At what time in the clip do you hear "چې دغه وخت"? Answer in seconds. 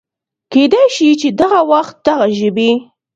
1.21-1.95